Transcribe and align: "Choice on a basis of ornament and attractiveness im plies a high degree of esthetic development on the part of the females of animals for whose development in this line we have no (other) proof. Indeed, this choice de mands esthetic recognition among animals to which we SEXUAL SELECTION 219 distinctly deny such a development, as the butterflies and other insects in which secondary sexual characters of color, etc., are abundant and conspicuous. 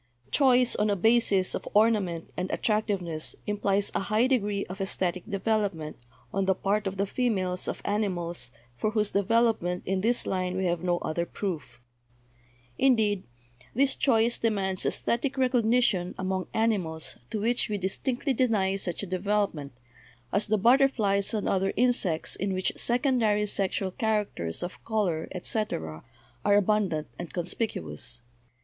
"Choice 0.31 0.75
on 0.77 0.89
a 0.89 0.95
basis 0.95 1.53
of 1.53 1.67
ornament 1.75 2.31
and 2.35 2.49
attractiveness 2.49 3.35
im 3.45 3.57
plies 3.59 3.91
a 3.93 3.99
high 3.99 4.25
degree 4.25 4.65
of 4.65 4.81
esthetic 4.81 5.29
development 5.29 5.95
on 6.33 6.45
the 6.45 6.55
part 6.55 6.87
of 6.87 6.97
the 6.97 7.05
females 7.05 7.67
of 7.67 7.83
animals 7.85 8.49
for 8.75 8.89
whose 8.89 9.11
development 9.11 9.83
in 9.85 10.01
this 10.01 10.25
line 10.25 10.57
we 10.57 10.65
have 10.65 10.81
no 10.81 10.97
(other) 11.03 11.23
proof. 11.27 11.81
Indeed, 12.79 13.25
this 13.75 13.95
choice 13.95 14.39
de 14.39 14.49
mands 14.49 14.87
esthetic 14.87 15.37
recognition 15.37 16.15
among 16.17 16.47
animals 16.51 17.17
to 17.29 17.39
which 17.39 17.69
we 17.69 17.79
SEXUAL 17.79 17.89
SELECTION 18.03 18.25
219 18.25 18.33
distinctly 18.33 18.33
deny 18.33 18.75
such 18.77 19.03
a 19.03 19.21
development, 19.21 19.71
as 20.33 20.47
the 20.47 20.57
butterflies 20.57 21.31
and 21.35 21.47
other 21.47 21.73
insects 21.77 22.35
in 22.35 22.53
which 22.53 22.73
secondary 22.75 23.45
sexual 23.45 23.91
characters 23.91 24.63
of 24.63 24.83
color, 24.83 25.27
etc., 25.31 26.03
are 26.43 26.55
abundant 26.55 27.05
and 27.19 27.31
conspicuous. 27.31 28.23